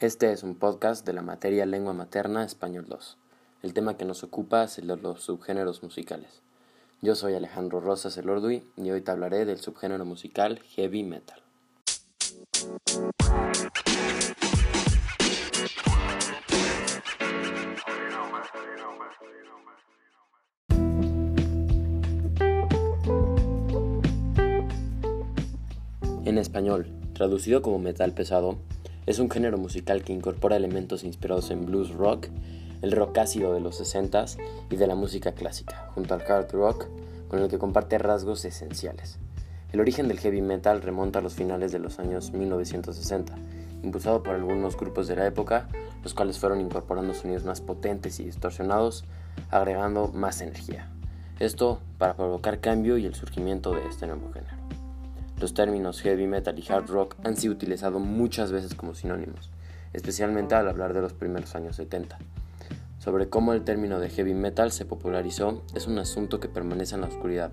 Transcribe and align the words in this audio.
Este 0.00 0.32
es 0.32 0.42
un 0.44 0.54
podcast 0.54 1.04
de 1.04 1.12
la 1.12 1.20
materia 1.20 1.66
Lengua 1.66 1.92
Materna 1.92 2.42
Español 2.42 2.86
2. 2.88 3.18
El 3.62 3.74
tema 3.74 3.98
que 3.98 4.06
nos 4.06 4.24
ocupa 4.24 4.64
es 4.64 4.78
el 4.78 4.86
de 4.86 4.96
los 4.96 5.20
subgéneros 5.20 5.82
musicales. 5.82 6.40
Yo 7.02 7.14
soy 7.14 7.34
Alejandro 7.34 7.80
Rosas 7.80 8.16
Elorduy 8.16 8.64
y 8.78 8.90
hoy 8.90 9.02
te 9.02 9.10
hablaré 9.10 9.44
del 9.44 9.58
subgénero 9.58 10.06
musical 10.06 10.60
heavy 10.74 11.02
metal. 11.02 11.42
En 26.24 26.38
español, 26.38 26.86
traducido 27.12 27.60
como 27.60 27.78
metal 27.78 28.14
pesado, 28.14 28.56
es 29.06 29.18
un 29.18 29.30
género 29.30 29.58
musical 29.58 30.02
que 30.02 30.12
incorpora 30.12 30.56
elementos 30.56 31.04
inspirados 31.04 31.50
en 31.50 31.66
blues 31.66 31.90
rock, 31.90 32.28
el 32.82 32.92
rock 32.92 33.18
ácido 33.18 33.52
de 33.52 33.60
los 33.60 33.80
60s 33.80 34.38
y 34.70 34.76
de 34.76 34.86
la 34.86 34.94
música 34.94 35.32
clásica, 35.32 35.90
junto 35.94 36.14
al 36.14 36.22
hard 36.22 36.50
rock, 36.52 36.86
con 37.28 37.40
el 37.40 37.48
que 37.48 37.58
comparte 37.58 37.98
rasgos 37.98 38.44
esenciales. 38.44 39.18
El 39.72 39.80
origen 39.80 40.08
del 40.08 40.18
heavy 40.18 40.42
metal 40.42 40.82
remonta 40.82 41.20
a 41.20 41.22
los 41.22 41.34
finales 41.34 41.72
de 41.72 41.78
los 41.78 41.98
años 41.98 42.32
1960, 42.32 43.34
impulsado 43.82 44.22
por 44.22 44.34
algunos 44.34 44.76
grupos 44.76 45.08
de 45.08 45.16
la 45.16 45.26
época, 45.26 45.68
los 46.02 46.14
cuales 46.14 46.38
fueron 46.38 46.60
incorporando 46.60 47.14
sonidos 47.14 47.44
más 47.44 47.60
potentes 47.60 48.18
y 48.20 48.24
distorsionados, 48.24 49.04
agregando 49.50 50.08
más 50.08 50.40
energía. 50.40 50.90
Esto 51.38 51.80
para 51.98 52.16
provocar 52.16 52.60
cambio 52.60 52.98
y 52.98 53.06
el 53.06 53.14
surgimiento 53.14 53.72
de 53.72 53.86
este 53.86 54.06
nuevo 54.06 54.32
género. 54.32 54.59
Los 55.40 55.54
términos 55.54 56.02
heavy 56.02 56.26
metal 56.26 56.58
y 56.58 56.70
hard 56.70 56.90
rock 56.90 57.16
han 57.24 57.34
sido 57.34 57.54
utilizados 57.54 57.98
muchas 57.98 58.52
veces 58.52 58.74
como 58.74 58.94
sinónimos, 58.94 59.48
especialmente 59.94 60.54
al 60.54 60.68
hablar 60.68 60.92
de 60.92 61.00
los 61.00 61.14
primeros 61.14 61.54
años 61.54 61.76
70. 61.76 62.18
Sobre 62.98 63.30
cómo 63.30 63.54
el 63.54 63.64
término 63.64 63.98
de 64.00 64.10
heavy 64.10 64.34
metal 64.34 64.70
se 64.70 64.84
popularizó 64.84 65.62
es 65.74 65.86
un 65.86 65.98
asunto 65.98 66.40
que 66.40 66.50
permanece 66.50 66.94
en 66.94 67.00
la 67.00 67.06
oscuridad. 67.06 67.52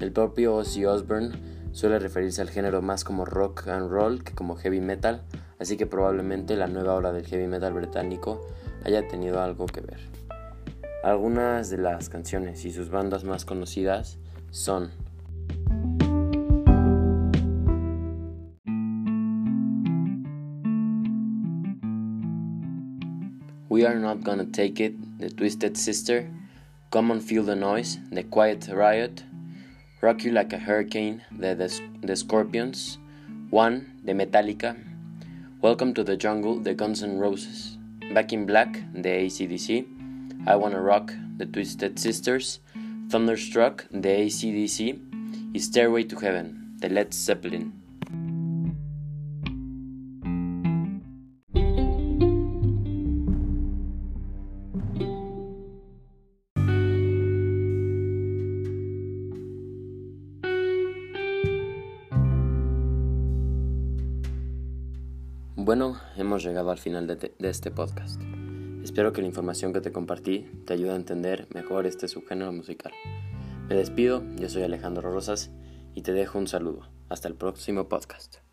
El 0.00 0.12
propio 0.12 0.56
Ozzy 0.56 0.86
Osbourne 0.86 1.38
suele 1.72 1.98
referirse 1.98 2.40
al 2.40 2.48
género 2.48 2.80
más 2.80 3.04
como 3.04 3.26
rock 3.26 3.68
and 3.68 3.90
roll 3.90 4.24
que 4.24 4.32
como 4.32 4.56
heavy 4.56 4.80
metal, 4.80 5.20
así 5.58 5.76
que 5.76 5.84
probablemente 5.84 6.56
la 6.56 6.68
nueva 6.68 6.94
ola 6.94 7.12
del 7.12 7.26
heavy 7.26 7.48
metal 7.48 7.74
británico 7.74 8.46
haya 8.82 9.06
tenido 9.08 9.42
algo 9.42 9.66
que 9.66 9.82
ver. 9.82 10.00
Algunas 11.04 11.68
de 11.68 11.76
las 11.76 12.08
canciones 12.08 12.64
y 12.64 12.72
sus 12.72 12.88
bandas 12.88 13.24
más 13.24 13.44
conocidas 13.44 14.16
son 14.50 14.90
We 23.76 23.84
Are 23.84 23.98
Not 23.98 24.24
Gonna 24.24 24.46
Take 24.46 24.80
It, 24.80 24.94
The 25.20 25.28
Twisted 25.28 25.76
Sister, 25.76 26.30
Come 26.90 27.10
and 27.10 27.22
Feel 27.22 27.42
the 27.42 27.54
Noise, 27.54 27.98
The 28.10 28.22
Quiet 28.22 28.68
Riot, 28.72 29.22
Rock 30.00 30.24
You 30.24 30.32
Like 30.32 30.54
a 30.54 30.56
Hurricane, 30.56 31.20
The, 31.30 31.54
the, 31.54 31.68
the 32.00 32.16
Scorpions, 32.16 32.96
One, 33.50 34.00
The 34.02 34.12
Metallica, 34.12 34.82
Welcome 35.60 35.92
to 35.92 36.02
the 36.02 36.16
Jungle, 36.16 36.58
The 36.58 36.72
Guns 36.72 37.02
N' 37.02 37.18
Roses, 37.18 37.76
Back 38.14 38.32
in 38.32 38.46
Black, 38.46 38.82
The 38.94 39.10
ACDC, 39.10 40.46
I 40.46 40.56
Wanna 40.56 40.80
Rock, 40.80 41.12
The 41.36 41.44
Twisted 41.44 41.98
Sisters, 41.98 42.60
Thunderstruck, 43.10 43.84
The 43.90 44.24
ACDC, 44.24 45.60
Stairway 45.60 46.04
to 46.04 46.16
Heaven, 46.16 46.76
The 46.78 46.88
Led 46.88 47.12
Zeppelin. 47.12 47.74
Bueno, 65.66 66.00
hemos 66.16 66.44
llegado 66.44 66.70
al 66.70 66.78
final 66.78 67.08
de, 67.08 67.34
este 67.40 67.72
podcast. 67.72 68.22
Espero 68.84 69.12
que 69.12 69.20
la 69.20 69.26
información 69.26 69.72
que 69.72 69.80
te 69.80 69.90
compartí 69.90 70.48
te 70.64 70.74
ayude 70.74 70.92
a 70.92 70.94
entender 70.94 71.48
mejor 71.54 71.88
este 71.88 72.06
subgénero 72.06 72.52
musical. 72.52 72.92
Me 73.68 73.74
despido, 73.74 74.22
yo 74.36 74.48
soy 74.48 74.62
Alejandro 74.62 75.10
Rosas 75.10 75.50
y 75.92 76.02
te 76.02 76.12
dejo 76.12 76.38
un 76.38 76.46
saludo. 76.46 76.88
Hasta 77.08 77.26
el 77.26 77.34
próximo 77.34 77.88
podcast. 77.88 78.45